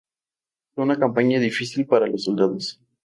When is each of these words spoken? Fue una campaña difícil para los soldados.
Fue 0.73 0.83
una 0.83 0.97
campaña 0.97 1.39
difícil 1.39 1.85
para 1.85 2.07
los 2.07 2.23
soldados. 2.23 2.81